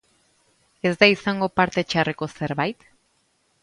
[0.89, 2.93] Ez da izango parte txarreko zerbait?